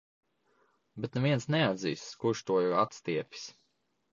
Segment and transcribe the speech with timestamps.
[1.03, 3.49] Bet neviens neatzīstas, kurš to ir atstiepis.